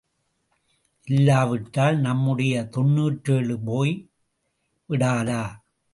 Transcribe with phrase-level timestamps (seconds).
[1.07, 3.93] இல்லாவிட்டால் நம்முடைய தொன்னூற்றேழு போய்
[4.89, 5.43] விடாதா?